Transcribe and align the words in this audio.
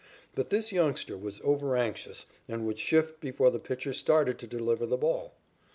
But 0.33 0.49
this 0.49 0.71
youngster 0.71 1.15
was 1.15 1.39
overanxious 1.43 2.25
and 2.47 2.65
would 2.65 2.79
shift 2.79 3.19
before 3.19 3.51
the 3.51 3.59
pitcher 3.59 3.93
started 3.93 4.39
to 4.39 4.47
deliver 4.47 4.87
the 4.87 4.97
ball. 4.97 5.35